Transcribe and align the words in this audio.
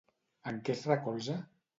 En 0.51 0.57
què 0.69 0.73
es 0.77 0.81
recolza? 0.91 1.35